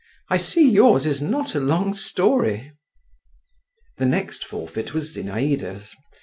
"I 0.31 0.37
see 0.37 0.67
yours 0.67 1.05
is 1.05 1.21
not 1.21 1.53
a 1.53 1.59
long 1.59 1.93
story." 1.93 2.71
The 3.97 4.07
next 4.07 4.43
forfeit 4.43 4.95
was 4.95 5.15
Zinaïda's. 5.15 5.95